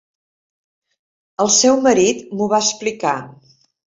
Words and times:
El 1.43 1.51
seu 1.57 1.77
marit 1.87 2.25
m'ho 2.39 2.47
va 2.53 2.61
explicar. 2.67 3.15